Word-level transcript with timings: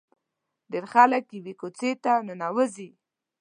ډېر 0.71 0.85
خلک 0.93 1.23
یوې 1.37 1.53
کوڅې 1.61 1.91
ته 2.03 2.13
ننوځي. 2.27 2.89